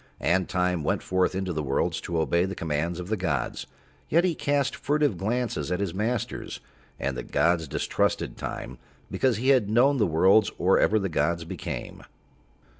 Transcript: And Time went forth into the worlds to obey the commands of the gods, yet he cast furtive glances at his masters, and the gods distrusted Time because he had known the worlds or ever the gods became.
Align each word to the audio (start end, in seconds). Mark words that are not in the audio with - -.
And 0.19 0.49
Time 0.49 0.83
went 0.83 1.03
forth 1.03 1.35
into 1.35 1.53
the 1.53 1.61
worlds 1.61 2.01
to 2.01 2.19
obey 2.19 2.45
the 2.45 2.55
commands 2.55 2.99
of 2.99 3.09
the 3.09 3.15
gods, 3.15 3.67
yet 4.09 4.23
he 4.23 4.33
cast 4.33 4.75
furtive 4.75 5.15
glances 5.15 5.71
at 5.71 5.79
his 5.79 5.93
masters, 5.93 6.59
and 6.99 7.15
the 7.15 7.21
gods 7.21 7.67
distrusted 7.67 8.35
Time 8.35 8.79
because 9.11 9.37
he 9.37 9.49
had 9.49 9.69
known 9.69 9.97
the 9.97 10.07
worlds 10.07 10.49
or 10.57 10.79
ever 10.79 10.97
the 10.97 11.07
gods 11.07 11.45
became. 11.45 12.01